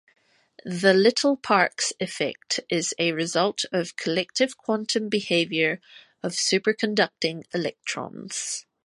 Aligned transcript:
The 0.65 0.95
Little-Parks 0.95 1.93
effect 1.99 2.59
is 2.71 2.95
a 2.97 3.11
result 3.11 3.65
of 3.71 3.95
collective 3.97 4.57
quantum 4.57 5.09
behavior 5.09 5.79
of 6.23 6.31
superconducting 6.31 7.43
electrons. 7.53 8.65